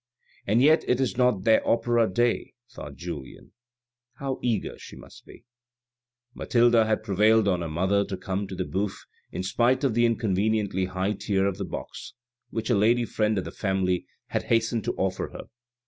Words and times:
"And 0.47 0.63
yet 0.63 0.83
it 0.87 0.99
is 0.99 1.15
not 1.15 1.43
their 1.43 1.61
Opera 1.63 2.09
day," 2.09 2.53
thought 2.71 2.95
Julien;" 2.95 3.51
how 4.19 4.39
eager 4.41 4.75
she 4.79 4.95
must 4.95 5.27
be!" 5.27 5.43
Mathilde 6.33 6.73
had 6.73 7.03
prevailed 7.03 7.47
on 7.47 7.61
her 7.61 7.69
mother 7.69 8.03
to 8.05 8.17
come 8.17 8.47
to 8.47 8.55
the 8.55 8.65
Bouffes 8.65 9.05
in 9.31 9.43
spite 9.43 9.83
of 9.83 9.93
the 9.93 10.07
inconveniently 10.07 10.85
high 10.85 11.11
tier 11.13 11.45
of 11.45 11.57
the 11.59 11.65
box, 11.65 12.15
which 12.49 12.71
a 12.71 12.75
lady 12.75 13.05
friend 13.05 13.37
of 13.37 13.43
the 13.45 13.51
family 13.51 14.07
had 14.29 14.45
hastened 14.45 14.85
to 14.85 14.93
offer 14.95 15.27
her. 15.33 15.49